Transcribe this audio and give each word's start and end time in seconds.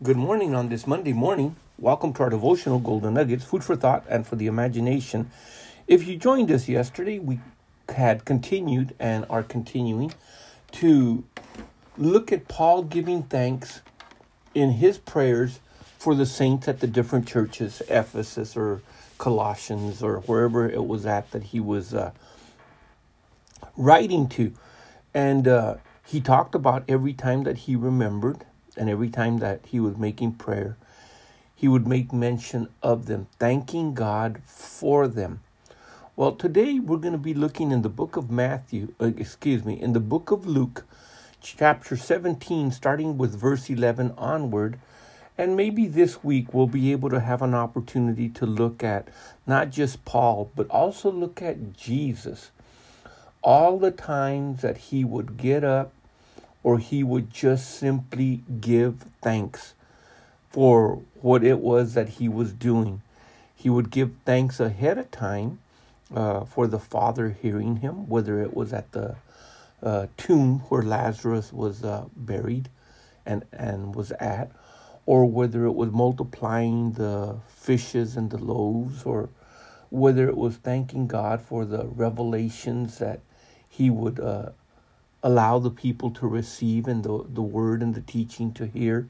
Good 0.00 0.16
morning 0.16 0.54
on 0.54 0.68
this 0.68 0.86
Monday 0.86 1.12
morning. 1.12 1.56
Welcome 1.76 2.12
to 2.12 2.22
our 2.22 2.30
devotional 2.30 2.78
Golden 2.78 3.14
Nuggets, 3.14 3.42
food 3.42 3.64
for 3.64 3.74
thought 3.74 4.04
and 4.08 4.24
for 4.24 4.36
the 4.36 4.46
imagination. 4.46 5.28
If 5.88 6.06
you 6.06 6.16
joined 6.16 6.52
us 6.52 6.68
yesterday, 6.68 7.18
we 7.18 7.40
had 7.88 8.24
continued 8.24 8.94
and 9.00 9.26
are 9.28 9.42
continuing 9.42 10.12
to 10.70 11.24
look 11.96 12.30
at 12.30 12.46
Paul 12.46 12.84
giving 12.84 13.24
thanks 13.24 13.80
in 14.54 14.74
his 14.74 14.98
prayers 14.98 15.58
for 15.98 16.14
the 16.14 16.26
saints 16.26 16.68
at 16.68 16.78
the 16.78 16.86
different 16.86 17.26
churches, 17.26 17.82
Ephesus 17.88 18.56
or 18.56 18.82
Colossians 19.18 20.00
or 20.00 20.20
wherever 20.20 20.70
it 20.70 20.86
was 20.86 21.06
at 21.06 21.28
that 21.32 21.42
he 21.42 21.58
was 21.58 21.92
uh, 21.92 22.12
writing 23.76 24.28
to. 24.28 24.52
And 25.12 25.48
uh, 25.48 25.78
he 26.06 26.20
talked 26.20 26.54
about 26.54 26.84
every 26.88 27.14
time 27.14 27.42
that 27.42 27.58
he 27.58 27.74
remembered 27.74 28.44
and 28.78 28.88
every 28.88 29.10
time 29.10 29.38
that 29.38 29.60
he 29.66 29.80
was 29.80 29.96
making 29.96 30.32
prayer, 30.32 30.76
he 31.54 31.66
would 31.68 31.86
make 31.86 32.12
mention 32.12 32.68
of 32.82 33.06
them, 33.06 33.26
thanking 33.38 33.92
God 33.92 34.40
for 34.44 35.08
them. 35.08 35.40
Well, 36.14 36.32
today 36.32 36.78
we're 36.78 36.98
going 36.98 37.12
to 37.12 37.18
be 37.18 37.34
looking 37.34 37.70
in 37.70 37.82
the 37.82 37.88
book 37.88 38.16
of 38.16 38.30
Matthew, 38.30 38.94
uh, 39.00 39.12
excuse 39.16 39.64
me, 39.64 39.80
in 39.80 39.92
the 39.92 40.00
book 40.00 40.30
of 40.30 40.46
Luke, 40.46 40.84
chapter 41.40 41.96
17, 41.96 42.70
starting 42.72 43.18
with 43.18 43.38
verse 43.38 43.68
11 43.68 44.14
onward. 44.16 44.78
And 45.36 45.56
maybe 45.56 45.86
this 45.86 46.24
week 46.24 46.52
we'll 46.52 46.66
be 46.66 46.90
able 46.92 47.10
to 47.10 47.20
have 47.20 47.42
an 47.42 47.54
opportunity 47.54 48.28
to 48.30 48.46
look 48.46 48.82
at 48.82 49.08
not 49.46 49.70
just 49.70 50.04
Paul, 50.04 50.50
but 50.56 50.68
also 50.70 51.10
look 51.10 51.40
at 51.40 51.76
Jesus. 51.76 52.50
All 53.42 53.78
the 53.78 53.92
times 53.92 54.62
that 54.62 54.78
he 54.78 55.04
would 55.04 55.36
get 55.36 55.62
up 55.62 55.92
or 56.68 56.78
he 56.78 57.02
would 57.02 57.32
just 57.32 57.78
simply 57.78 58.42
give 58.60 59.06
thanks 59.22 59.72
for 60.50 61.00
what 61.22 61.42
it 61.42 61.60
was 61.60 61.94
that 61.94 62.10
he 62.20 62.28
was 62.28 62.52
doing. 62.52 63.00
He 63.56 63.70
would 63.70 63.90
give 63.90 64.10
thanks 64.26 64.60
ahead 64.60 64.98
of 64.98 65.10
time 65.10 65.60
uh, 66.14 66.44
for 66.44 66.66
the 66.66 66.78
Father 66.78 67.30
hearing 67.40 67.76
him, 67.76 68.06
whether 68.06 68.42
it 68.42 68.52
was 68.52 68.74
at 68.74 68.92
the 68.92 69.16
uh, 69.82 70.08
tomb 70.18 70.58
where 70.68 70.82
Lazarus 70.82 71.54
was 71.54 71.82
uh, 71.82 72.04
buried 72.14 72.68
and, 73.24 73.46
and 73.50 73.94
was 73.94 74.10
at, 74.20 74.50
or 75.06 75.24
whether 75.24 75.64
it 75.64 75.74
was 75.74 75.90
multiplying 75.90 76.92
the 76.92 77.36
fishes 77.48 78.14
and 78.14 78.30
the 78.30 78.36
loaves, 78.36 79.04
or 79.04 79.30
whether 79.88 80.28
it 80.28 80.36
was 80.36 80.56
thanking 80.56 81.06
God 81.06 81.40
for 81.40 81.64
the 81.64 81.86
revelations 81.86 82.98
that 82.98 83.20
he 83.70 83.88
would 83.88 84.20
uh, 84.20 84.50
allow 85.22 85.58
the 85.58 85.70
people 85.70 86.10
to 86.10 86.26
receive 86.26 86.86
and 86.86 87.02
the, 87.04 87.24
the 87.28 87.42
word 87.42 87.82
and 87.82 87.94
the 87.94 88.00
teaching 88.00 88.52
to 88.52 88.66
hear. 88.66 89.08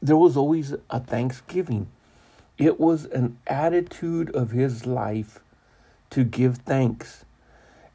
There 0.00 0.16
was 0.16 0.36
always 0.36 0.74
a 0.90 1.00
thanksgiving. 1.00 1.88
It 2.56 2.78
was 2.78 3.04
an 3.06 3.38
attitude 3.46 4.30
of 4.34 4.50
his 4.50 4.86
life 4.86 5.40
to 6.10 6.24
give 6.24 6.58
thanks. 6.58 7.24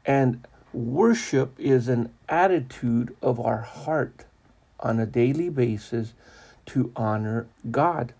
And 0.04 0.46
worship 0.72 1.58
is 1.58 1.88
an 1.88 2.12
attitude 2.28 3.16
of 3.22 3.38
our 3.40 3.60
heart 3.60 4.24
on 4.80 4.98
a 4.98 5.06
daily 5.06 5.48
basis 5.48 6.12
to 6.66 6.92
honor 6.96 7.46
God. 7.70 8.12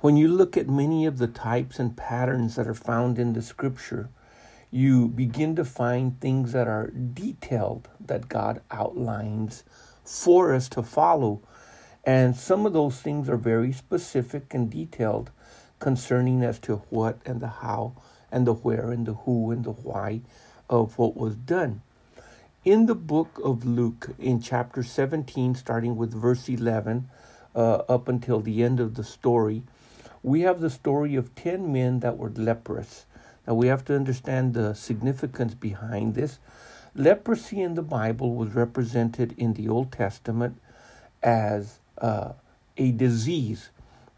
When 0.00 0.16
you 0.16 0.28
look 0.28 0.56
at 0.56 0.68
many 0.68 1.06
of 1.06 1.18
the 1.18 1.28
types 1.28 1.78
and 1.78 1.96
patterns 1.96 2.56
that 2.56 2.66
are 2.66 2.74
found 2.74 3.18
in 3.18 3.32
the 3.32 3.42
scripture, 3.42 4.08
you 4.72 5.06
begin 5.06 5.54
to 5.54 5.64
find 5.64 6.18
things 6.18 6.52
that 6.52 6.66
are 6.66 6.86
detailed 6.88 7.88
that 8.00 8.28
God 8.28 8.62
outlines 8.70 9.64
for 10.02 10.54
us 10.54 10.68
to 10.70 10.82
follow. 10.82 11.42
And 12.04 12.34
some 12.34 12.64
of 12.64 12.72
those 12.72 12.98
things 13.00 13.28
are 13.28 13.36
very 13.36 13.70
specific 13.72 14.54
and 14.54 14.70
detailed 14.70 15.30
concerning 15.78 16.42
as 16.42 16.58
to 16.60 16.76
what 16.88 17.18
and 17.26 17.40
the 17.40 17.48
how 17.48 17.92
and 18.32 18.46
the 18.46 18.54
where 18.54 18.90
and 18.90 19.06
the 19.06 19.12
who 19.12 19.50
and 19.50 19.62
the 19.62 19.72
why 19.72 20.22
of 20.70 20.96
what 20.96 21.16
was 21.16 21.36
done. 21.36 21.82
In 22.64 22.86
the 22.86 22.94
book 22.94 23.40
of 23.44 23.66
Luke, 23.66 24.10
in 24.18 24.40
chapter 24.40 24.82
17, 24.82 25.54
starting 25.54 25.96
with 25.96 26.14
verse 26.14 26.48
11 26.48 27.10
uh, 27.54 27.82
up 27.88 28.08
until 28.08 28.40
the 28.40 28.62
end 28.62 28.80
of 28.80 28.94
the 28.94 29.04
story, 29.04 29.64
we 30.22 30.42
have 30.42 30.60
the 30.60 30.70
story 30.70 31.14
of 31.14 31.34
10 31.34 31.70
men 31.70 32.00
that 32.00 32.16
were 32.16 32.30
leprous. 32.30 33.04
Now 33.46 33.54
we 33.54 33.66
have 33.66 33.84
to 33.86 33.96
understand 33.96 34.54
the 34.54 34.74
significance 34.74 35.54
behind 35.54 36.14
this. 36.14 36.38
Leprosy 36.94 37.60
in 37.60 37.74
the 37.74 37.82
Bible 37.82 38.34
was 38.34 38.54
represented 38.54 39.34
in 39.38 39.54
the 39.54 39.68
Old 39.68 39.90
Testament 39.90 40.60
as 41.22 41.78
uh, 41.98 42.32
a 42.76 42.92
disease 42.92 43.70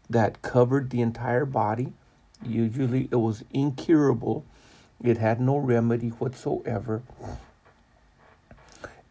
that 0.09 0.41
covered 0.41 0.89
the 0.89 1.01
entire 1.01 1.45
body. 1.45 1.93
Usually 2.45 3.07
it 3.11 3.15
was 3.15 3.43
incurable, 3.51 4.45
it 5.01 5.17
had 5.17 5.39
no 5.39 5.57
remedy 5.57 6.09
whatsoever. 6.09 7.01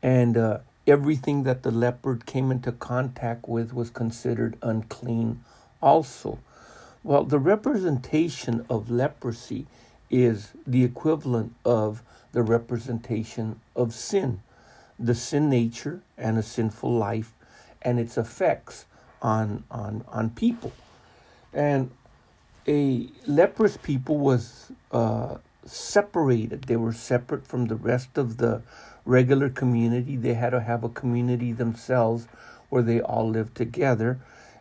And 0.02 0.36
uh, 0.36 0.58
everything 0.86 1.44
that 1.44 1.62
the 1.62 1.70
leopard 1.70 2.26
came 2.26 2.50
into 2.50 2.72
contact 2.72 3.48
with 3.48 3.72
was 3.72 3.90
considered 3.90 4.56
unclean 4.62 5.42
also. 5.80 6.38
Well, 7.02 7.24
the 7.24 7.38
representation 7.38 8.64
of 8.68 8.90
leprosy 8.90 9.66
is 10.10 10.52
the 10.66 10.84
equivalent 10.84 11.54
of 11.64 12.02
the 12.32 12.42
representation 12.42 13.60
of 13.76 13.94
sin, 13.94 14.40
the 14.98 15.14
sin 15.14 15.48
nature 15.48 16.00
and 16.18 16.38
a 16.38 16.42
sinful 16.42 16.92
life 16.92 17.32
and 17.82 18.00
its 18.00 18.16
effects 18.18 18.86
on 19.22 19.64
on 19.70 20.04
on 20.08 20.30
people. 20.30 20.72
And 21.52 21.90
a 22.66 23.08
leprous 23.26 23.76
people 23.76 24.18
was 24.18 24.72
uh, 24.90 25.36
separated. 25.64 26.64
They 26.64 26.76
were 26.76 26.92
separate 26.92 27.46
from 27.46 27.66
the 27.66 27.76
rest 27.76 28.16
of 28.18 28.38
the 28.38 28.62
regular 29.04 29.48
community. 29.48 30.16
They 30.16 30.34
had 30.34 30.50
to 30.50 30.60
have 30.60 30.82
a 30.84 30.88
community 30.88 31.52
themselves 31.52 32.26
where 32.70 32.82
they 32.82 33.00
all 33.00 33.28
lived 33.28 33.54
together, 33.54 34.18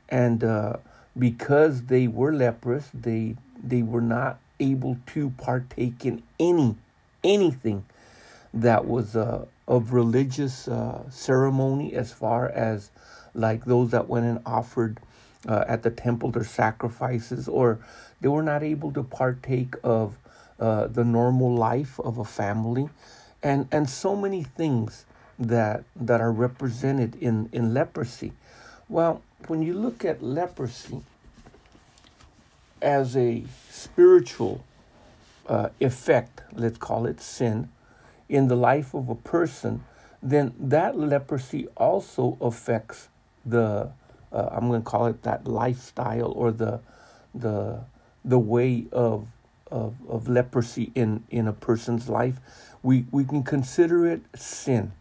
and 0.10 0.44
uh, 0.44 0.78
because 1.18 1.84
they 1.84 2.08
were 2.08 2.34
leprous, 2.34 2.90
they 2.94 3.36
they 3.64 3.82
were 3.82 4.02
not 4.02 4.40
able 4.60 4.98
to 5.08 5.30
partake 5.32 6.06
in 6.06 6.24
any 6.40 6.76
anything 7.24 7.86
that 8.54 8.86
was 8.86 9.16
uh, 9.16 9.46
of 9.68 9.94
religious 9.94 10.68
uh, 10.68 11.10
ceremony 11.10 11.94
as 11.94 12.12
far 12.12 12.50
as 12.50 12.92
like 13.34 13.66
those 13.66 13.92
that 13.92 14.08
went 14.08 14.26
and 14.26 14.40
offered 14.46 15.00
uh, 15.48 15.64
at 15.68 15.84
the 15.84 15.90
temple 15.90 16.30
their 16.32 16.44
sacrifices 16.44 17.48
or 17.48 17.80
they 18.22 18.28
were 18.28 18.44
not 18.44 18.64
able 18.64 18.92
to 18.92 19.04
partake 19.04 19.76
of 19.84 20.18
uh, 20.60 20.88
the 20.88 21.04
normal 21.04 21.54
life 21.56 22.00
of 22.00 22.18
a 22.18 22.26
family. 22.26 22.90
And 23.42 23.68
and 23.72 23.90
so 23.90 24.16
many 24.16 24.44
things 24.44 25.06
that 25.40 25.84
that 25.96 26.22
are 26.22 26.32
represented 26.32 27.16
in 27.16 27.50
in 27.52 27.74
leprosy. 27.74 28.34
Well 28.88 29.22
when 29.48 29.62
you 29.62 29.74
look 29.74 30.06
at 30.06 30.24
leprosy 30.24 31.02
as 32.84 33.16
a 33.18 33.44
spiritual 33.70 34.64
uh, 35.48 35.70
effect, 35.80 36.42
let's 36.54 36.78
call 36.78 37.06
it 37.06 37.20
sin, 37.22 37.70
in 38.30 38.48
the 38.48 38.56
life 38.56 38.94
of 38.94 39.10
a 39.10 39.16
person, 39.16 39.84
then 40.22 40.54
that 40.60 40.98
leprosy 40.98 41.68
also 41.76 42.38
affects 42.40 43.10
the, 43.46 43.92
uh, 44.32 44.50
I'm 44.52 44.68
going 44.68 44.82
to 44.82 44.90
call 44.90 45.08
it 45.08 45.24
that 45.24 45.48
lifestyle 45.48 46.32
or 46.32 46.52
the, 46.52 46.80
the, 47.34 47.82
the 48.24 48.40
way 48.40 48.86
of, 48.92 49.28
of, 49.70 49.96
of 50.08 50.30
leprosy 50.30 50.92
in, 50.96 51.24
in 51.30 51.48
a 51.48 51.54
person's 51.54 52.08
life. 52.08 52.36
We, 52.82 53.06
we 53.12 53.26
can 53.26 53.44
consider 53.44 54.08
it 54.08 54.22
sin. 54.36 54.94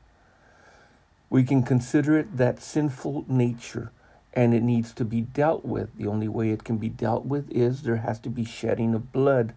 We 1.31 1.44
can 1.44 1.62
consider 1.62 2.19
it 2.19 2.37
that 2.37 2.62
sinful 2.62 3.25
nature 3.28 3.93
and 4.34 4.55
it 4.55 4.62
needs 4.62 4.93
to 4.94 5.05
be 5.05 5.20
dealt 5.20 5.64
with. 5.64 5.96
The 5.96 6.06
only 6.06 6.29
way 6.29 6.50
it 6.50 6.64
can 6.64 6.79
be 6.79 6.88
dealt 6.88 7.25
with 7.25 7.50
is 7.50 7.82
there 7.82 7.96
has 7.96 8.19
to 8.20 8.31
be 8.31 8.44
shedding 8.44 8.94
of 8.94 9.12
blood 9.12 9.55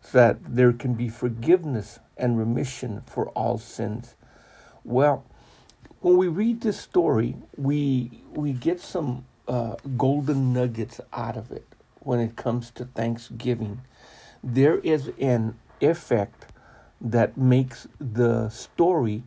so 0.00 0.18
that 0.18 0.38
there 0.46 0.72
can 0.72 0.94
be 0.94 1.08
forgiveness 1.08 1.98
and 2.16 2.38
remission 2.38 3.02
for 3.06 3.28
all 3.30 3.58
sins. 3.58 4.14
Well, 4.84 5.24
when 6.00 6.16
we 6.16 6.28
read 6.28 6.60
this 6.60 6.78
story, 6.78 7.36
we 7.56 8.22
we 8.32 8.52
get 8.52 8.80
some 8.80 9.24
uh, 9.48 9.76
golden 9.96 10.52
nuggets 10.52 11.00
out 11.12 11.36
of 11.36 11.50
it 11.50 11.66
when 12.00 12.20
it 12.20 12.36
comes 12.36 12.70
to 12.72 12.84
Thanksgiving. 12.84 13.80
There 14.44 14.78
is 14.78 15.10
an 15.18 15.58
effect 15.80 16.46
that 17.00 17.36
makes 17.36 17.88
the 18.00 18.48
story 18.48 19.24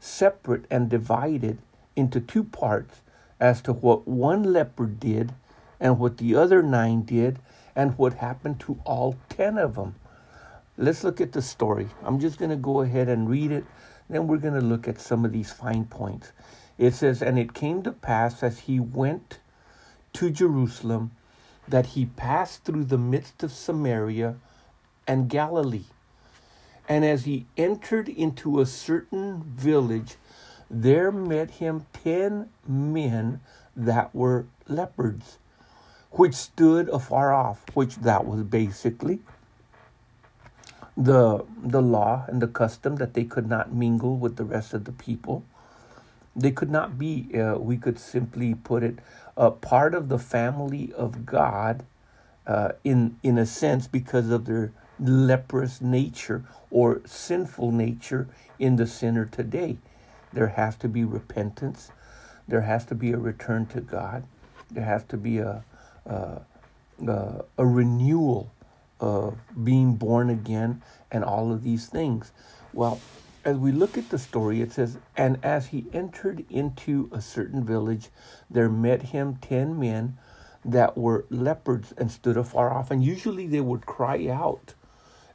separate 0.00 0.64
and 0.70 0.88
divided 0.88 1.58
into 1.96 2.20
two 2.20 2.44
parts 2.44 3.02
as 3.44 3.60
to 3.60 3.74
what 3.74 4.08
one 4.08 4.42
leper 4.42 4.86
did 4.86 5.30
and 5.78 5.98
what 5.98 6.16
the 6.16 6.34
other 6.34 6.62
nine 6.62 7.02
did 7.02 7.38
and 7.76 7.98
what 7.98 8.14
happened 8.14 8.58
to 8.58 8.80
all 8.86 9.16
ten 9.28 9.58
of 9.58 9.74
them. 9.74 9.94
Let's 10.78 11.04
look 11.04 11.20
at 11.20 11.32
the 11.32 11.42
story. 11.42 11.88
I'm 12.02 12.18
just 12.18 12.38
going 12.38 12.52
to 12.52 12.56
go 12.56 12.80
ahead 12.80 13.06
and 13.06 13.28
read 13.28 13.52
it. 13.52 13.66
Then 14.08 14.28
we're 14.28 14.38
going 14.38 14.58
to 14.58 14.66
look 14.66 14.88
at 14.88 14.98
some 14.98 15.26
of 15.26 15.32
these 15.32 15.52
fine 15.52 15.84
points. 15.84 16.32
It 16.78 16.94
says, 16.94 17.20
And 17.20 17.38
it 17.38 17.52
came 17.52 17.82
to 17.82 17.92
pass 17.92 18.42
as 18.42 18.60
he 18.60 18.80
went 18.80 19.40
to 20.14 20.30
Jerusalem 20.30 21.10
that 21.68 21.88
he 21.88 22.06
passed 22.06 22.64
through 22.64 22.84
the 22.84 22.96
midst 22.96 23.42
of 23.42 23.52
Samaria 23.52 24.36
and 25.06 25.28
Galilee. 25.28 25.90
And 26.88 27.04
as 27.04 27.26
he 27.26 27.44
entered 27.58 28.08
into 28.08 28.60
a 28.60 28.64
certain 28.64 29.42
village, 29.42 30.16
there 30.82 31.12
met 31.12 31.52
him 31.52 31.86
ten 32.02 32.50
men 32.66 33.40
that 33.76 34.14
were 34.14 34.46
leopards, 34.68 35.38
which 36.12 36.34
stood 36.34 36.88
afar 36.88 37.32
off, 37.32 37.64
which 37.74 37.96
that 37.96 38.26
was 38.26 38.42
basically 38.42 39.20
the 40.96 41.44
the 41.62 41.82
law 41.82 42.24
and 42.28 42.40
the 42.40 42.46
custom 42.46 42.96
that 42.96 43.14
they 43.14 43.24
could 43.24 43.48
not 43.48 43.72
mingle 43.72 44.16
with 44.16 44.36
the 44.36 44.44
rest 44.44 44.74
of 44.74 44.84
the 44.84 44.92
people. 44.92 45.44
They 46.36 46.50
could 46.50 46.70
not 46.70 46.98
be, 46.98 47.30
uh, 47.40 47.58
we 47.58 47.76
could 47.76 47.98
simply 47.98 48.54
put 48.56 48.82
it, 48.82 48.98
a 49.36 49.52
part 49.52 49.94
of 49.94 50.08
the 50.08 50.18
family 50.18 50.92
of 50.96 51.24
God 51.24 51.84
uh, 52.46 52.72
in, 52.82 53.16
in 53.22 53.38
a 53.38 53.46
sense 53.46 53.86
because 53.86 54.30
of 54.30 54.44
their 54.44 54.72
leprous 54.98 55.80
nature 55.80 56.44
or 56.72 57.02
sinful 57.06 57.70
nature 57.70 58.26
in 58.58 58.76
the 58.76 58.86
sinner 58.86 59.26
today. 59.26 59.78
There 60.34 60.48
has 60.48 60.76
to 60.76 60.88
be 60.88 61.04
repentance. 61.04 61.90
There 62.48 62.60
has 62.60 62.84
to 62.86 62.94
be 62.94 63.12
a 63.12 63.18
return 63.18 63.66
to 63.66 63.80
God. 63.80 64.24
There 64.70 64.84
has 64.84 65.04
to 65.04 65.16
be 65.16 65.38
a, 65.38 65.64
a, 66.04 66.42
a, 67.06 67.44
a 67.56 67.66
renewal 67.66 68.52
of 69.00 69.38
being 69.62 69.94
born 69.94 70.30
again 70.30 70.82
and 71.10 71.24
all 71.24 71.52
of 71.52 71.62
these 71.62 71.86
things. 71.86 72.32
Well, 72.72 73.00
as 73.44 73.56
we 73.56 73.72
look 73.72 73.96
at 73.96 74.10
the 74.10 74.18
story, 74.18 74.60
it 74.60 74.72
says, 74.72 74.98
And 75.16 75.38
as 75.42 75.68
he 75.68 75.86
entered 75.92 76.44
into 76.50 77.08
a 77.12 77.20
certain 77.20 77.64
village, 77.64 78.08
there 78.50 78.68
met 78.68 79.02
him 79.02 79.36
ten 79.36 79.78
men 79.78 80.18
that 80.64 80.96
were 80.96 81.26
leopards 81.28 81.92
and 81.96 82.10
stood 82.10 82.36
afar 82.36 82.72
off. 82.72 82.90
And 82.90 83.04
usually 83.04 83.46
they 83.46 83.60
would 83.60 83.86
cry 83.86 84.28
out 84.28 84.74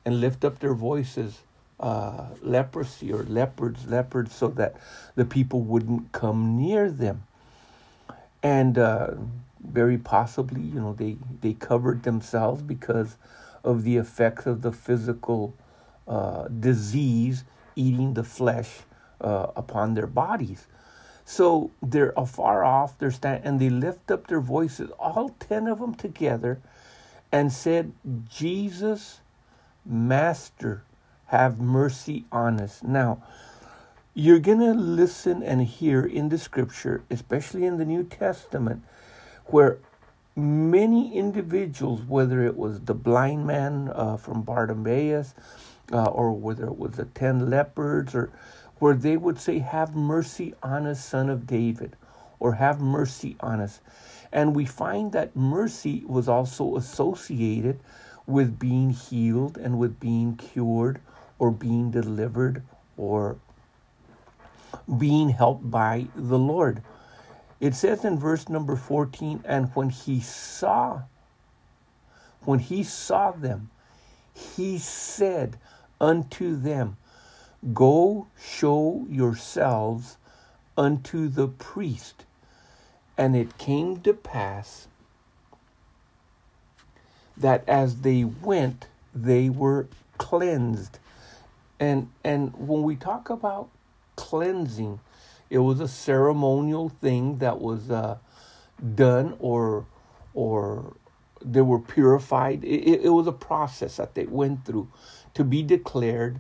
and 0.04 0.20
lift 0.20 0.44
up 0.44 0.60
their 0.60 0.74
voices, 0.74 1.44
uh, 1.80 2.28
leprosy 2.42 3.12
or 3.14 3.24
leopards, 3.24 3.88
leopards, 3.88 4.36
so 4.36 4.48
that 4.50 4.76
the 5.16 5.26
people 5.26 5.62
wouldn't 5.62 6.12
come 6.12 6.58
near 6.58 6.92
them. 6.92 7.24
And 8.44 8.78
uh, 8.78 9.12
very 9.60 9.98
possibly, 9.98 10.62
you 10.62 10.80
know, 10.80 10.94
they, 10.94 11.18
they 11.42 11.54
covered 11.54 12.04
themselves 12.04 12.62
because 12.62 13.18
of 13.64 13.84
the 13.84 13.98
effects 13.98 14.46
of 14.46 14.62
the 14.62 14.72
physical 14.72 15.54
uh, 16.08 16.48
disease 16.48 17.44
eating 17.76 18.14
the 18.14 18.24
flesh 18.24 18.80
uh, 19.22 19.48
upon 19.56 19.94
their 19.94 20.08
bodies. 20.08 20.68
So 21.26 21.72
they're 21.82 22.14
afar 22.18 22.64
off, 22.64 22.98
they're 22.98 23.12
stand, 23.12 23.42
and 23.44 23.60
they 23.60 23.70
lift 23.70 24.10
up 24.10 24.28
their 24.28 24.42
voices, 24.42 24.90
all 24.98 25.30
ten 25.40 25.68
of 25.68 25.80
them 25.80 25.94
together, 25.94 26.60
and 27.32 27.54
said, 27.54 27.92
Jesus, 28.28 29.20
Master, 29.86 30.82
have 31.30 31.60
mercy 31.60 32.26
on 32.32 32.60
us. 32.60 32.82
Now, 32.84 33.22
you're 34.16 34.40
going 34.40 34.60
to 34.62 34.74
listen 34.74 35.44
and 35.44 35.62
hear 35.62 36.04
in 36.04 36.30
the 36.30 36.40
scripture, 36.40 37.04
especially 37.12 37.66
in 37.66 37.78
the 37.78 37.86
New 37.86 38.04
Testament, 38.04 38.84
where 39.46 39.78
many 40.36 41.16
individuals, 41.16 42.02
whether 42.02 42.44
it 42.44 42.58
was 42.58 42.80
the 42.82 42.96
blind 42.96 43.46
man 43.46 43.92
uh, 43.94 44.18
from 44.18 44.42
Bartimaeus, 44.42 45.36
uh, 45.94 46.06
or 46.06 46.32
whether 46.34 46.66
it 46.66 46.78
was 46.80 46.94
the 46.94 47.06
ten 47.06 47.50
leopards, 47.50 48.16
or 48.16 48.32
where 48.80 48.96
they 48.96 49.16
would 49.16 49.40
say, 49.40 49.60
Have 49.60 49.96
mercy 49.96 50.56
on 50.64 50.88
us, 50.88 51.04
son 51.04 51.30
of 51.30 51.46
David, 51.46 51.96
or 52.40 52.54
have 52.54 52.82
mercy 52.82 53.36
on 53.40 53.62
us. 53.62 53.82
And 54.32 54.56
we 54.56 54.66
find 54.66 55.12
that 55.12 55.36
mercy 55.36 56.04
was 56.08 56.28
also 56.28 56.76
associated 56.76 57.80
with 58.26 58.58
being 58.58 58.90
healed 58.90 59.58
and 59.58 59.78
with 59.78 60.00
being 60.00 60.36
cured 60.36 61.00
or 61.40 61.52
being 61.52 61.90
delivered 61.90 62.62
or 62.98 63.38
being 64.98 65.30
helped 65.30 65.70
by 65.72 66.08
the 66.16 66.38
Lord. 66.38 66.84
It 67.60 67.76
says 67.76 68.06
in 68.06 68.20
verse 68.20 68.48
number 68.48 68.76
14, 68.76 69.42
and 69.46 69.70
when 69.74 69.90
he 69.90 70.20
saw, 70.20 71.02
when 72.42 72.60
he 72.60 72.84
saw 72.84 73.32
them, 73.32 73.70
he 74.34 74.78
said, 74.78 75.58
unto 76.00 76.56
them, 76.56 76.98
Go 77.74 78.28
show 78.42 79.06
yourselves 79.10 80.18
unto 80.78 81.28
the 81.28 81.48
priest. 81.48 82.26
And 83.18 83.36
it 83.36 83.58
came 83.58 84.00
to 84.02 84.14
pass 84.14 84.88
that 87.36 87.68
as 87.68 87.98
they 87.98 88.24
went, 88.24 88.88
they 89.14 89.50
were 89.50 89.88
cleansed. 90.18 91.00
And 91.80 92.10
and 92.24 92.54
when 92.56 92.84
we 92.84 92.96
talk 92.96 93.30
about 93.30 93.70
cleansing, 94.16 95.00
it 95.50 95.60
was 95.60 95.80
a 95.80 95.88
ceremonial 95.88 96.90
thing 96.90 97.40
that 97.40 97.60
was 97.60 97.90
uh, 97.90 98.18
done 98.96 99.36
or 99.40 99.86
or 100.34 100.94
they 101.44 101.62
were 101.62 101.80
purified. 101.80 102.64
It, 102.64 103.06
it 103.06 103.10
was 103.10 103.28
a 103.28 103.32
process 103.32 103.98
that 103.98 104.16
they 104.16 104.26
went 104.26 104.66
through 104.66 104.90
to 105.34 105.44
be 105.44 105.64
declared 105.64 106.40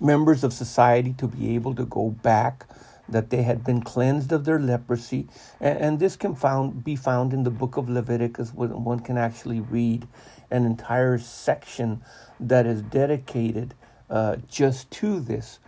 members 0.00 0.42
of 0.42 0.52
society 0.52 1.14
to 1.18 1.28
be 1.28 1.54
able 1.54 1.74
to 1.76 1.84
go 1.84 2.10
back 2.10 2.66
that 3.08 3.30
they 3.30 3.42
had 3.42 3.64
been 3.64 3.82
cleansed 3.82 4.32
of 4.32 4.44
their 4.44 4.58
leprosy 4.58 5.28
and, 5.60 5.78
and 5.78 6.00
this 6.00 6.16
can 6.16 6.34
found, 6.34 6.82
be 6.82 6.96
found 6.96 7.32
in 7.32 7.44
the 7.44 7.50
book 7.50 7.76
of 7.76 7.88
leviticus 7.88 8.52
when 8.54 8.84
one 8.84 9.00
can 9.00 9.18
actually 9.18 9.60
read 9.60 10.06
an 10.52 10.64
entire 10.64 11.18
section 11.18 12.02
that 12.38 12.66
is 12.66 12.82
dedicated 12.82 13.74
uh, 14.10 14.36
just 14.48 14.90
to 14.90 15.18
this 15.20 15.58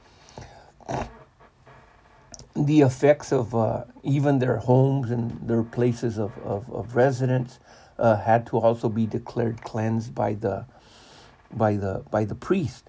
the 2.56 2.82
effects 2.82 3.32
of 3.32 3.54
uh, 3.54 3.84
even 4.02 4.38
their 4.38 4.58
homes 4.58 5.10
and 5.10 5.48
their 5.48 5.62
places 5.62 6.18
of, 6.18 6.36
of, 6.38 6.70
of 6.70 6.94
residence 6.94 7.58
uh, 7.98 8.16
had 8.16 8.46
to 8.46 8.58
also 8.58 8.88
be 8.88 9.06
declared 9.06 9.62
cleansed 9.62 10.14
by 10.14 10.34
the 10.34 10.66
by 11.52 11.76
the 11.76 12.04
by 12.10 12.24
the 12.24 12.34
priest. 12.34 12.88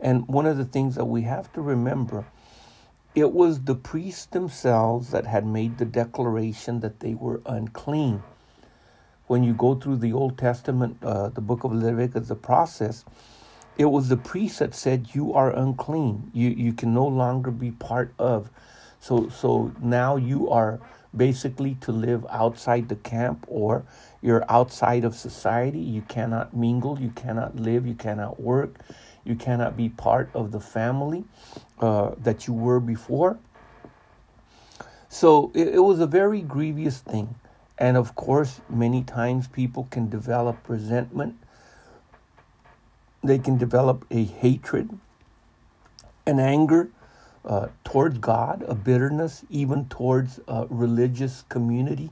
And 0.00 0.26
one 0.28 0.46
of 0.46 0.56
the 0.56 0.64
things 0.64 0.94
that 0.94 1.04
we 1.04 1.22
have 1.22 1.52
to 1.52 1.60
remember, 1.60 2.24
it 3.14 3.32
was 3.32 3.64
the 3.64 3.74
priests 3.74 4.26
themselves 4.26 5.10
that 5.10 5.26
had 5.26 5.44
made 5.44 5.78
the 5.78 5.84
declaration 5.84 6.80
that 6.80 7.00
they 7.00 7.14
were 7.14 7.42
unclean. 7.46 8.22
When 9.30 9.44
you 9.44 9.54
go 9.54 9.76
through 9.76 9.98
the 9.98 10.12
Old 10.12 10.38
Testament, 10.38 10.96
uh, 11.04 11.28
the 11.28 11.40
book 11.40 11.62
of 11.62 11.72
Leviticus, 11.72 12.26
the 12.26 12.34
process, 12.34 13.04
it 13.78 13.84
was 13.84 14.08
the 14.08 14.16
priest 14.16 14.58
that 14.58 14.74
said, 14.74 15.14
"You 15.14 15.32
are 15.34 15.52
unclean. 15.54 16.32
You 16.34 16.48
you 16.48 16.72
can 16.72 16.92
no 16.92 17.06
longer 17.06 17.52
be 17.52 17.70
part 17.70 18.12
of." 18.18 18.50
So 18.98 19.28
so 19.28 19.70
now 19.80 20.16
you 20.16 20.50
are 20.50 20.80
basically 21.16 21.76
to 21.86 21.92
live 21.92 22.26
outside 22.28 22.88
the 22.88 22.96
camp 22.96 23.46
or 23.46 23.84
you're 24.20 24.44
outside 24.48 25.04
of 25.04 25.14
society. 25.14 25.78
You 25.78 26.02
cannot 26.02 26.52
mingle, 26.52 26.98
you 26.98 27.10
cannot 27.10 27.54
live, 27.54 27.86
you 27.86 27.94
cannot 27.94 28.40
work, 28.40 28.80
you 29.22 29.36
cannot 29.36 29.76
be 29.76 29.90
part 29.90 30.28
of 30.34 30.50
the 30.50 30.60
family 30.60 31.22
uh, 31.78 32.16
that 32.18 32.48
you 32.48 32.52
were 32.52 32.80
before. 32.80 33.38
So 35.08 35.52
it, 35.54 35.76
it 35.76 35.84
was 35.84 36.00
a 36.00 36.08
very 36.08 36.42
grievous 36.42 36.98
thing. 36.98 37.36
And 37.80 37.96
of 37.96 38.14
course, 38.14 38.60
many 38.68 39.02
times 39.02 39.48
people 39.48 39.88
can 39.90 40.10
develop 40.10 40.68
resentment, 40.68 41.36
they 43.24 43.38
can 43.38 43.56
develop 43.56 44.04
a 44.10 44.24
hatred, 44.24 44.90
an 46.26 46.38
anger 46.38 46.90
uh, 47.44 47.68
towards 47.84 48.18
God, 48.18 48.62
a 48.68 48.74
bitterness 48.74 49.44
even 49.48 49.86
towards 49.86 50.40
a 50.46 50.66
religious 50.68 51.42
community 51.48 52.10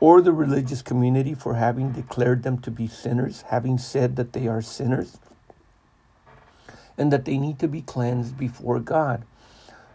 or 0.00 0.22
the 0.22 0.32
religious 0.32 0.80
community 0.82 1.34
for 1.34 1.54
having 1.54 1.92
declared 1.92 2.42
them 2.42 2.58
to 2.58 2.70
be 2.70 2.86
sinners, 2.86 3.44
having 3.48 3.76
said 3.78 4.16
that 4.16 4.32
they 4.32 4.48
are 4.48 4.62
sinners 4.62 5.18
and 6.96 7.12
that 7.12 7.26
they 7.26 7.38
need 7.38 7.58
to 7.58 7.68
be 7.68 7.82
cleansed 7.82 8.36
before 8.36 8.80
God. 8.80 9.24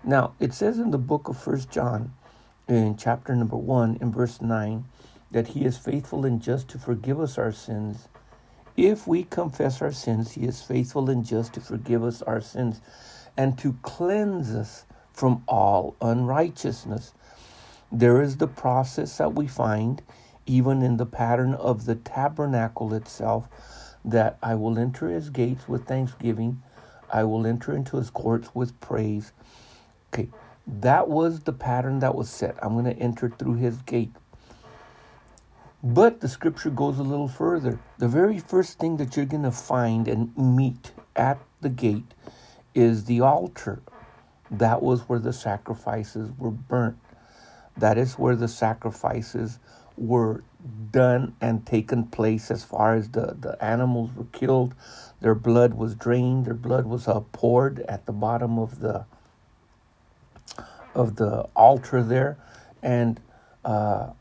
Now, 0.04 0.34
it 0.40 0.54
says 0.54 0.78
in 0.78 0.92
the 0.92 1.00
book 1.00 1.28
of 1.28 1.38
First 1.38 1.72
John, 1.72 2.14
in 2.68 2.98
chapter 2.98 3.36
number 3.36 3.58
1, 3.58 3.98
in 4.02 4.12
verse 4.12 4.42
9, 4.42 4.86
that 5.32 5.50
he 5.50 5.66
is 5.66 5.78
faithful 5.78 6.26
and 6.26 6.42
just 6.42 6.68
to 6.70 6.78
forgive 6.78 7.20
us 7.20 7.38
our 7.38 7.52
sins. 7.52 8.08
If 8.78 9.08
we 9.08 9.24
confess 9.24 9.82
our 9.82 9.92
sins, 9.92 10.34
he 10.34 10.44
is 10.44 10.62
faithful 10.62 11.10
and 11.10 11.26
just 11.26 11.54
to 11.54 11.62
forgive 11.62 12.04
us 12.04 12.22
our 12.22 12.42
sins 12.42 12.82
and 13.38 13.58
to 13.60 13.78
cleanse 13.82 14.54
us 14.54 14.86
from 15.14 15.44
all 15.48 15.96
unrighteousness. 16.02 17.14
There 17.92 18.22
is 18.22 18.38
the 18.38 18.48
process 18.48 19.18
that 19.18 19.34
we 19.34 19.48
find 19.48 20.02
even 20.46 20.82
in 20.82 20.98
the 20.98 21.06
pattern 21.06 21.54
of 21.54 21.86
the 21.86 21.96
tabernacle 21.96 22.94
itself 22.94 23.48
that 24.04 24.38
I 24.44 24.56
will 24.56 24.78
enter 24.78 25.10
his 25.10 25.30
gates 25.30 25.68
with 25.68 25.88
thanksgiving, 25.88 26.62
I 27.12 27.24
will 27.24 27.48
enter 27.48 27.76
into 27.76 27.98
his 27.98 28.10
courts 28.10 28.54
with 28.54 28.80
praise. 28.80 29.32
Okay, 30.14 30.30
That 30.68 31.08
was 31.08 31.42
the 31.42 31.54
pattern 31.54 32.00
that 32.00 32.16
was 32.16 32.30
set. 32.30 32.56
I'm 32.62 32.74
going 32.74 32.86
to 32.86 33.00
enter 33.00 33.30
through 33.30 33.56
his 33.56 33.78
gate. 33.78 34.14
But 35.84 36.22
the 36.22 36.28
scripture 36.28 36.72
goes 36.72 36.98
a 36.98 37.04
little 37.04 37.28
further. 37.28 37.80
The 38.00 38.08
very 38.08 38.40
first 38.40 38.80
thing 38.80 38.98
that 38.98 39.16
you're 39.16 39.28
going 39.28 39.44
to 39.44 39.52
find 39.52 40.08
and 40.08 40.36
meet 40.36 40.92
at 41.16 41.40
the 41.62 41.70
gate 41.70 42.14
is 42.74 43.06
the 43.06 43.22
altar. 43.22 43.84
That 44.50 44.82
was 44.82 45.02
where 45.02 45.20
the 45.20 45.34
sacrifices 45.34 46.32
were 46.38 46.52
burnt. 46.52 46.98
That 47.78 47.98
is 47.98 48.18
where 48.18 48.36
the 48.36 48.48
sacrifices 48.48 49.60
were 49.98 50.44
done 50.92 51.36
and 51.40 51.66
taken 51.66 52.06
place 52.06 52.50
as 52.50 52.64
far 52.64 52.96
as 52.96 53.10
the, 53.10 53.36
the 53.40 53.64
animals 53.64 54.10
were 54.16 54.26
killed. 54.26 54.74
Their 55.22 55.36
blood 55.36 55.76
was 55.76 55.94
drained, 55.96 56.46
their 56.46 56.54
blood 56.54 56.86
was 56.86 57.08
uh, 57.08 57.20
poured 57.32 57.82
at 57.82 58.06
the 58.06 58.12
bottom 58.12 58.58
of 58.58 58.80
the 58.80 59.06
of 60.96 61.18
the 61.18 61.42
altar 61.56 62.02
there. 62.02 62.38
And 62.82 63.20
uh, 63.64 64.12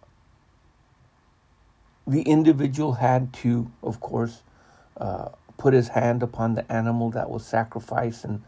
the 2.06 2.22
individual 2.22 2.94
had 2.94 3.32
to, 3.34 3.70
of 3.82 4.00
course, 4.00 4.42
uh, 4.96 5.30
put 5.56 5.74
his 5.74 5.88
hand 5.88 6.22
upon 6.22 6.54
the 6.54 6.70
animal 6.70 7.10
that 7.12 7.30
was 7.30 7.46
sacrificed, 7.46 8.24
and 8.24 8.42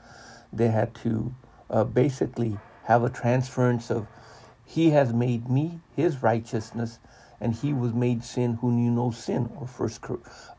they 0.53 0.69
had 0.69 0.95
to 0.97 1.35
uh, 1.71 1.85
basically 1.85 2.59
have 2.85 3.03
a 3.03 3.11
transference 3.11 3.91
of 3.91 4.07
he 4.65 4.91
has 4.91 5.13
made 5.13 5.49
me 5.49 5.81
his 5.95 6.23
righteousness 6.23 6.99
and 7.41 7.55
he 7.55 7.73
was 7.73 7.93
made 7.93 8.25
sin 8.25 8.55
who 8.55 8.73
knew 8.73 8.91
no 8.91 9.11
sin. 9.11 9.51
Or 9.57 9.67
first 9.67 10.05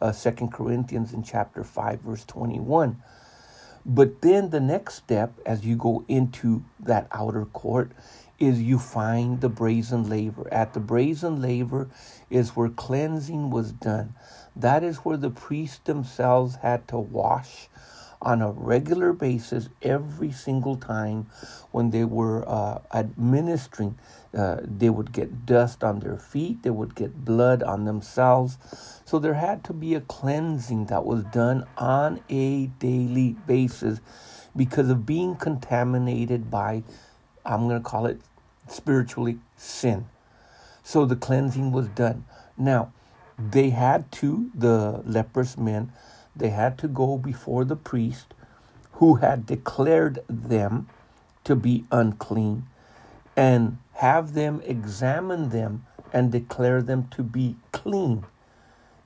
uh, 0.02 0.12
second 0.12 0.52
corinthians 0.54 1.14
in 1.14 1.24
chapter 1.24 1.64
5 1.64 2.02
verse 2.02 2.24
21 2.26 3.02
but 3.88 4.22
then 4.22 4.50
the 4.50 4.60
next 4.60 4.96
step 4.96 5.34
as 5.46 5.66
you 5.66 5.76
go 5.78 6.04
into 6.10 6.64
that 6.80 7.08
outer 7.12 7.46
court 7.46 7.92
is 8.38 8.62
you 8.62 8.78
find 8.78 9.42
the 9.42 9.50
brazen 9.50 10.10
laver 10.10 10.52
at 10.54 10.74
the 10.74 10.80
brazen 10.80 11.42
laver 11.42 11.90
is 12.30 12.50
where 12.50 12.70
cleansing 12.70 13.50
was 13.50 13.72
done 13.72 14.14
that 14.56 14.84
is 14.84 14.98
where 14.98 15.18
the 15.18 15.30
priests 15.30 15.80
themselves 15.80 16.58
had 16.58 16.88
to 16.88 16.98
wash 16.98 17.70
on 18.22 18.42
a 18.42 18.52
regular 18.52 19.14
basis 19.14 19.70
every 19.82 20.32
single 20.32 20.76
time 20.76 21.28
when 21.72 21.92
they 21.92 22.04
were 22.04 22.48
uh, 22.50 22.80
administering. 22.94 23.98
Uh, 24.38 24.58
they 24.62 24.90
would 24.90 25.12
get 25.12 25.48
dust 25.48 25.84
on 25.84 26.00
their 26.00 26.18
feet, 26.18 26.62
they 26.62 26.70
would 26.70 26.94
get 26.94 27.26
blood 27.26 27.64
on 27.64 27.86
themselves. 27.86 28.60
So 29.04 29.18
there 29.18 29.34
had 29.34 29.64
to 29.64 29.74
be 29.74 29.96
a 29.96 30.02
cleansing 30.02 30.86
that 30.86 31.06
was 31.06 31.24
done 31.24 31.66
on 31.76 32.22
a 32.30 32.68
daily 32.68 33.36
basis 33.48 34.00
because 34.56 34.92
of 34.92 35.08
being 35.08 35.36
contaminated 35.38 36.52
by, 36.52 36.84
I'm 37.44 37.68
going 37.68 37.82
to 37.82 37.90
call 37.90 38.06
it 38.06 38.22
spiritually, 38.68 39.40
sin. 39.56 40.06
So 40.84 41.04
the 41.06 41.16
cleansing 41.16 41.72
was 41.72 41.88
done. 41.88 42.26
Now, 42.56 42.94
they 43.40 43.72
had 43.72 44.12
to, 44.14 44.52
the 44.54 45.02
leprous 45.04 45.58
men, 45.58 45.92
they 46.36 46.50
had 46.50 46.78
to 46.80 46.88
go 46.88 47.18
before 47.18 47.66
the 47.66 47.76
priest 47.76 48.36
who 48.94 49.16
had 49.16 49.48
declared 49.48 50.20
them 50.30 50.90
to 51.44 51.56
be 51.56 51.86
unclean 51.92 52.68
and 53.36 53.78
have 53.98 54.34
them 54.34 54.62
examine 54.64 55.50
them 55.50 55.84
and 56.14 56.32
declare 56.32 56.84
them 56.84 57.08
to 57.10 57.24
be 57.24 57.56
clean. 57.72 58.24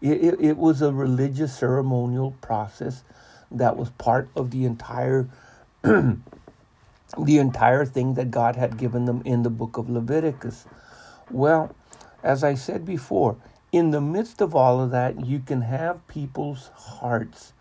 It, 0.02 0.24
it, 0.24 0.42
it, 0.42 0.58
was 0.58 0.82
a 0.82 0.92
religious 0.92 1.58
ceremonial 1.58 2.32
process 2.42 3.04
that 3.50 3.78
was 3.78 3.90
part 3.92 4.30
of 4.36 4.52
the 4.52 4.66
entire 4.66 5.30
the 5.84 6.18
entire 7.18 7.86
thing 7.86 8.16
that 8.16 8.32
God 8.32 8.58
had 8.58 8.78
given 8.78 9.06
them 9.06 9.22
in 9.24 9.44
the 9.44 9.50
book 9.50 9.78
of 9.78 9.90
Leviticus. 9.90 10.66
Well, 11.30 11.74
as 12.22 12.44
I 12.44 12.56
said 12.56 12.86
before, 12.86 13.38
in 13.72 13.92
the 13.92 14.02
midst 14.02 14.42
of 14.42 14.54
all 14.56 14.82
of 14.82 14.92
that, 14.92 15.26
you 15.26 15.40
can 15.40 15.62
have 15.62 16.06
people's 16.08 16.70
hearts 16.76 17.54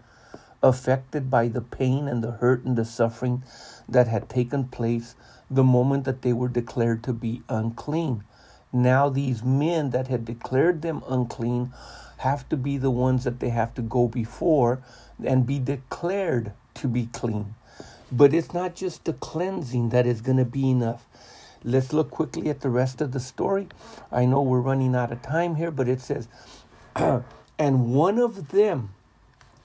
affected 0.63 1.31
by 1.31 1.47
the 1.49 1.61
pain 1.61 2.09
and 2.09 2.25
the 2.25 2.33
hurt 2.33 2.65
and 2.65 2.77
the 2.77 2.85
suffering 2.85 3.45
that 3.89 4.09
had 4.09 4.29
taken 4.29 4.65
place 4.65 5.15
the 5.51 5.65
moment 5.65 6.05
that 6.05 6.23
they 6.23 6.33
were 6.33 6.49
declared 6.49 7.03
to 7.05 7.13
be 7.13 7.43
unclean. 7.49 8.23
Now, 8.73 9.09
these 9.09 9.43
men 9.43 9.91
that 9.91 10.07
had 10.07 10.25
declared 10.25 10.83
them 10.83 11.03
unclean 11.09 11.73
have 12.19 12.49
to 12.51 12.57
be 12.57 12.77
the 12.77 12.91
ones 12.91 13.25
that 13.25 13.41
they 13.41 13.49
have 13.49 13.75
to 13.75 13.83
go 13.83 14.07
before 14.07 14.81
and 15.25 15.47
be 15.47 15.59
declared 15.59 16.53
to 16.75 16.87
be 16.87 17.07
clean. 17.07 17.55
But 18.13 18.33
it's 18.33 18.55
not 18.55 18.75
just 18.75 19.05
the 19.05 19.13
cleansing 19.13 19.89
that 19.89 20.07
is 20.07 20.21
going 20.21 20.37
to 20.39 20.45
be 20.45 20.71
enough. 20.71 21.07
Let's 21.65 21.93
look 21.93 22.11
quickly 22.11 22.49
at 22.49 22.61
the 22.61 22.71
rest 22.71 23.01
of 23.01 23.13
the 23.13 23.21
story. 23.21 23.69
I 24.13 24.25
know 24.25 24.43
we're 24.43 24.61
running 24.61 24.95
out 24.95 25.13
of 25.13 25.23
time 25.23 25.57
here, 25.57 25.71
but 25.71 25.89
it 25.89 26.01
says, 26.01 26.29
and 26.97 27.95
one 27.95 28.19
of 28.19 28.49
them, 28.49 28.95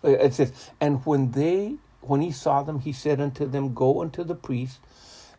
uh, 0.03 0.09
it 0.09 0.33
says, 0.33 0.51
and 0.81 1.05
when 1.05 1.31
they, 1.31 1.75
when 2.01 2.21
he 2.21 2.31
saw 2.31 2.63
them, 2.63 2.79
he 2.79 2.91
said 2.91 3.21
unto 3.21 3.45
them, 3.45 3.73
Go 3.73 4.01
unto 4.01 4.23
the 4.23 4.35
priest 4.35 4.79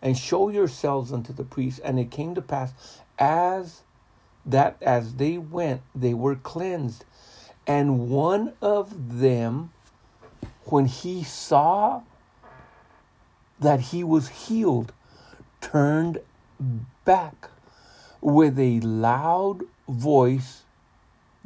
and 0.03 0.17
show 0.17 0.49
yourselves 0.49 1.13
unto 1.13 1.33
the 1.33 1.45
priest. 1.45 1.81
And 1.85 1.99
it 1.99 2.11
came 2.11 2.35
to 2.35 2.43
pass 2.43 2.73
as 3.19 3.83
that 4.45 4.77
as 4.81 5.15
they 5.15 5.39
went, 5.39 5.83
they 5.95 6.15
were 6.15 6.37
cleansed. 6.37 7.05
And 7.67 8.09
one 8.09 8.53
of 8.63 9.19
them, 9.19 9.73
when 10.65 10.87
he 10.87 11.25
saw 11.25 12.03
that 13.59 13.81
he 13.81 14.05
was 14.05 14.29
healed, 14.29 14.93
turned 15.61 16.21
back 17.05 17.51
with 18.21 18.59
a 18.59 18.81
loud 18.81 19.63
voice, 19.89 20.63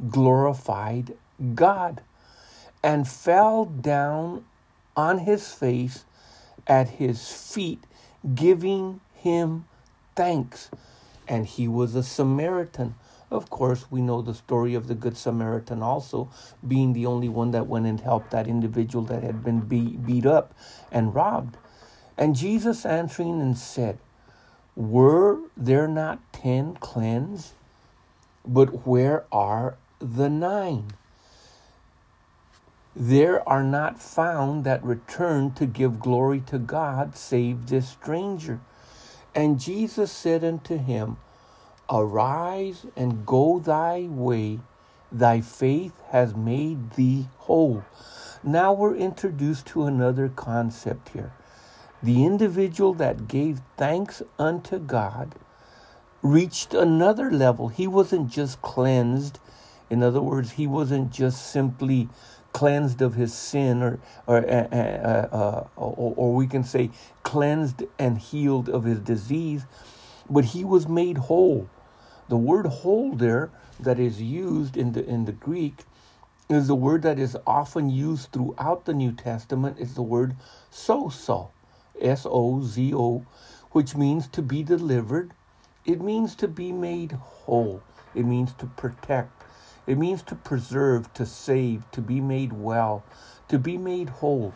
glorified 0.09 1.15
God, 1.55 2.01
and 2.83 3.07
fell 3.07 3.65
down 3.65 4.45
on 4.95 5.19
his 5.19 5.51
face 5.53 6.05
at 6.67 6.89
his 6.89 7.31
feet, 7.31 7.83
giving 8.35 9.01
him 9.13 9.65
thanks. 10.15 10.69
And 11.27 11.45
he 11.45 11.67
was 11.67 11.95
a 11.95 12.03
Samaritan. 12.03 12.95
Of 13.29 13.49
course, 13.49 13.85
we 13.89 14.01
know 14.01 14.21
the 14.21 14.33
story 14.33 14.73
of 14.73 14.87
the 14.87 14.95
Good 14.95 15.15
Samaritan 15.15 15.81
also 15.81 16.29
being 16.67 16.91
the 16.93 17.05
only 17.05 17.29
one 17.29 17.51
that 17.51 17.67
went 17.67 17.85
and 17.85 17.99
helped 17.99 18.31
that 18.31 18.47
individual 18.47 19.05
that 19.05 19.23
had 19.23 19.43
been 19.43 19.61
beat, 19.61 20.05
beat 20.05 20.25
up 20.25 20.53
and 20.91 21.15
robbed. 21.15 21.57
And 22.17 22.35
Jesus 22.35 22.85
answering 22.85 23.39
and 23.39 23.57
said, 23.57 23.97
were 24.75 25.39
there 25.55 25.87
not 25.87 26.19
ten 26.33 26.75
cleansed? 26.75 27.53
But 28.45 28.85
where 28.87 29.25
are 29.31 29.77
the 29.99 30.29
nine? 30.29 30.91
There 32.95 33.47
are 33.47 33.63
not 33.63 33.99
found 34.01 34.63
that 34.65 34.83
return 34.83 35.53
to 35.53 35.65
give 35.65 35.99
glory 35.99 36.41
to 36.47 36.59
God 36.59 37.15
save 37.15 37.67
this 37.67 37.89
stranger. 37.89 38.59
And 39.33 39.59
Jesus 39.59 40.11
said 40.11 40.43
unto 40.43 40.77
him, 40.77 41.17
Arise 41.89 42.85
and 42.95 43.25
go 43.25 43.59
thy 43.59 44.07
way, 44.09 44.59
thy 45.11 45.41
faith 45.41 45.93
has 46.09 46.35
made 46.35 46.91
thee 46.91 47.27
whole. 47.39 47.83
Now 48.43 48.73
we're 48.73 48.95
introduced 48.95 49.67
to 49.67 49.85
another 49.85 50.29
concept 50.29 51.09
here 51.09 51.31
the 52.03 52.25
individual 52.25 52.93
that 52.95 53.27
gave 53.27 53.61
thanks 53.77 54.23
unto 54.39 54.79
God 54.79 55.35
reached 56.23 56.73
another 56.73 57.31
level. 57.31 57.67
He 57.67 57.87
wasn't 57.87 58.29
just 58.29 58.61
cleansed. 58.61 59.39
In 59.89 60.01
other 60.01 60.21
words, 60.21 60.51
he 60.53 60.65
wasn't 60.65 61.11
just 61.11 61.51
simply 61.51 62.09
cleansed 62.53 63.01
of 63.01 63.15
his 63.15 63.33
sin, 63.33 63.81
or 63.83 63.99
or, 64.27 64.37
uh, 64.37 64.67
uh, 64.71 65.27
uh, 65.35 65.67
or, 65.75 66.13
or 66.17 66.35
we 66.35 66.47
can 66.47 66.63
say 66.63 66.91
cleansed 67.23 67.83
and 67.99 68.17
healed 68.17 68.69
of 68.69 68.83
his 68.83 68.99
disease, 68.99 69.65
but 70.29 70.45
he 70.45 70.63
was 70.63 70.87
made 70.87 71.17
whole. 71.17 71.69
The 72.29 72.37
word 72.37 72.65
"whole" 72.67 73.15
there 73.15 73.51
that 73.79 73.99
is 73.99 74.21
used 74.21 74.77
in 74.77 74.93
the 74.93 75.05
in 75.05 75.25
the 75.25 75.31
Greek 75.33 75.85
is 76.49 76.67
the 76.67 76.75
word 76.75 77.03
that 77.03 77.19
is 77.19 77.37
often 77.47 77.89
used 77.89 78.31
throughout 78.31 78.85
the 78.85 78.93
New 78.93 79.11
Testament. 79.13 79.79
Is 79.79 79.95
the 79.95 80.03
word 80.03 80.35
"sozo." 80.71 81.49
S 81.99 82.25
O 82.29 82.63
Z 82.63 82.93
O, 82.95 83.25
which 83.71 83.95
means 83.95 84.27
to 84.29 84.41
be 84.41 84.63
delivered. 84.63 85.33
It 85.85 86.01
means 86.01 86.35
to 86.35 86.47
be 86.47 86.71
made 86.71 87.13
whole. 87.13 87.81
It 88.15 88.25
means 88.25 88.53
to 88.55 88.65
protect. 88.65 89.31
It 89.87 89.97
means 89.97 90.21
to 90.23 90.35
preserve, 90.35 91.13
to 91.15 91.25
save, 91.25 91.89
to 91.91 92.01
be 92.01 92.21
made 92.21 92.53
well, 92.53 93.03
to 93.47 93.59
be 93.59 93.77
made 93.77 94.09
whole. 94.09 94.53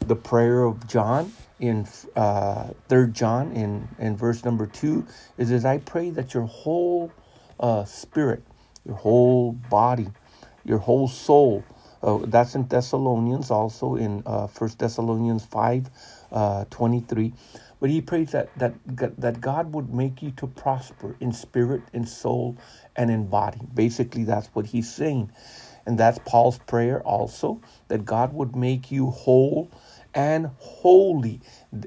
The 0.00 0.16
prayer 0.16 0.64
of 0.64 0.86
John 0.86 1.32
in 1.60 1.86
uh, 2.16 2.70
3 2.88 3.12
John 3.12 3.52
in, 3.52 3.88
in 3.98 4.16
verse 4.16 4.44
number 4.44 4.66
2 4.66 5.06
is 5.38 5.50
as 5.52 5.64
I 5.64 5.78
pray 5.78 6.10
that 6.10 6.34
your 6.34 6.44
whole 6.44 7.12
uh, 7.60 7.84
spirit, 7.84 8.42
your 8.84 8.96
whole 8.96 9.52
body, 9.52 10.08
your 10.64 10.78
whole 10.78 11.08
soul, 11.08 11.64
uh, 12.02 12.18
that's 12.26 12.54
in 12.54 12.68
Thessalonians, 12.68 13.50
also 13.50 13.96
in 13.96 14.22
uh, 14.26 14.46
1 14.48 14.70
Thessalonians 14.78 15.44
5 15.46 15.90
uh, 16.32 16.64
23. 16.70 17.32
But 17.80 17.90
he 17.90 18.00
prays 18.00 18.32
that, 18.32 18.56
that, 18.58 18.74
that 19.20 19.40
God 19.40 19.74
would 19.74 19.92
make 19.94 20.22
you 20.22 20.30
to 20.32 20.46
prosper 20.46 21.16
in 21.20 21.32
spirit, 21.32 21.82
in 21.92 22.06
soul, 22.06 22.56
and 22.96 23.10
in 23.10 23.26
body. 23.28 23.60
Basically, 23.74 24.24
that's 24.24 24.48
what 24.54 24.66
he's 24.66 24.92
saying. 24.92 25.32
And 25.86 25.98
that's 25.98 26.18
Paul's 26.24 26.58
prayer 26.58 27.02
also, 27.02 27.60
that 27.88 28.04
God 28.04 28.32
would 28.34 28.56
make 28.56 28.90
you 28.92 29.10
whole 29.10 29.70
and 30.14 30.50
holy. 30.58 31.40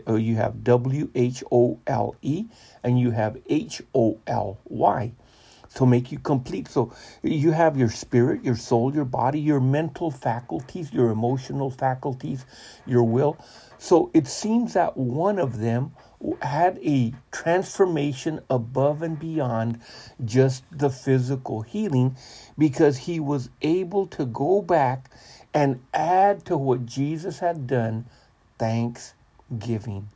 Uh, 0.08 0.16
you 0.16 0.36
have 0.36 0.64
W 0.64 1.10
H 1.16 1.44
O 1.52 1.80
L 1.88 2.16
E 2.22 2.46
and 2.84 3.00
you 3.00 3.12
have 3.12 3.38
H 3.50 3.82
O 3.96 4.20
L 4.28 4.60
Y 4.66 5.14
to 5.76 5.86
make 5.86 6.12
you 6.12 6.20
complete. 6.20 6.68
So 6.68 6.94
you 7.22 7.52
have 7.52 7.78
your 7.78 7.90
spirit, 7.90 8.44
your 8.44 8.56
soul, 8.56 8.94
your 8.94 9.06
body, 9.06 9.40
your 9.40 9.60
mental 9.60 10.12
faculties, 10.12 10.92
your 10.92 11.12
emotional 11.12 11.70
faculties, 11.70 12.46
your 12.86 13.04
will. 13.04 13.38
So 13.78 14.10
it 14.14 14.28
seems 14.28 14.74
that 14.74 14.98
one 14.98 15.38
of 15.38 15.60
them 15.60 15.92
had 16.42 16.80
a 16.80 17.14
transformation 17.32 18.40
above 18.50 19.02
and 19.02 19.20
beyond 19.20 19.82
just 20.24 20.64
the 20.72 20.90
physical 20.90 21.62
healing 21.62 22.18
because 22.58 22.98
he 22.98 23.20
was 23.20 23.50
able 23.62 24.08
to 24.08 24.26
go 24.26 24.62
back 24.62 25.12
and 25.54 25.82
add 25.94 26.46
to 26.46 26.58
what 26.58 26.86
Jesus 26.86 27.40
had 27.40 27.68
done 27.68 28.06
thanksgiving. 28.58 30.10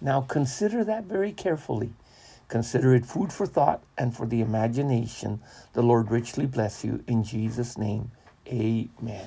Now 0.00 0.22
consider 0.22 0.82
that 0.84 1.04
very 1.04 1.32
carefully. 1.32 1.92
Consider 2.52 2.94
it 2.94 3.06
food 3.06 3.32
for 3.32 3.46
thought 3.46 3.82
and 3.96 4.14
for 4.14 4.26
the 4.26 4.42
imagination. 4.42 5.40
The 5.72 5.80
Lord 5.80 6.10
richly 6.10 6.44
bless 6.44 6.84
you 6.84 7.02
in 7.06 7.24
Jesus' 7.24 7.78
name. 7.78 8.10
Amen. 8.46 9.26